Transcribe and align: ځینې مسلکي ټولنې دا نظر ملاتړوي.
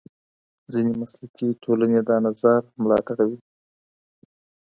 ځینې 0.73 0.91
مسلکي 1.01 1.47
ټولنې 1.63 1.99
دا 2.09 2.17
نظر 2.27 2.61
ملاتړوي. 2.83 3.37